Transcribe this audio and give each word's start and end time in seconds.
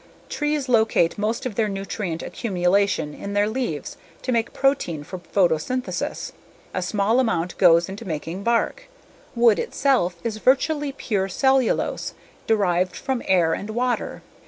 Trees 0.29 0.67
locate 0.67 1.19
most 1.19 1.45
of 1.45 1.53
their 1.53 1.69
nutrient 1.69 2.23
accumulation 2.23 3.13
in 3.13 3.33
their 3.33 3.47
leaves 3.47 3.97
to 4.23 4.31
make 4.31 4.51
protein 4.51 5.03
for 5.03 5.19
photosynthesis. 5.19 6.31
A 6.73 6.81
small 6.81 7.19
amount 7.19 7.55
goes 7.59 7.87
into 7.87 8.03
making 8.03 8.41
bark. 8.41 8.85
Wood 9.35 9.59
itself 9.59 10.15
is 10.23 10.37
virtually 10.37 10.91
pure 10.91 11.29
cellulose, 11.29 12.15
derived 12.47 12.95
from 12.95 13.21
air 13.27 13.53
and 13.53 13.69
water. 13.69 14.23